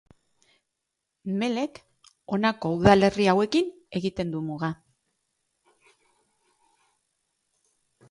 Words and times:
Melek 1.41 1.77
honako 2.37 2.73
udalerri 2.79 3.29
hauekin 3.35 3.71
egiten 4.01 4.35
du 4.35 4.45
muga. 4.49 4.73